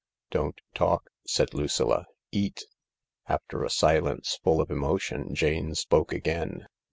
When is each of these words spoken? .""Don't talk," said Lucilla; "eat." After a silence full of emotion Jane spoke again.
.""Don't 0.31 0.59
talk," 0.73 1.11
said 1.27 1.53
Lucilla; 1.53 2.07
"eat." 2.31 2.63
After 3.29 3.63
a 3.63 3.69
silence 3.69 4.39
full 4.43 4.59
of 4.59 4.71
emotion 4.71 5.35
Jane 5.35 5.75
spoke 5.75 6.11
again. 6.11 6.65